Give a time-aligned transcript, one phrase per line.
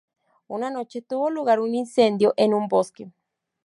[0.47, 3.11] Una noche tuvo lugar un incendio en un bosque.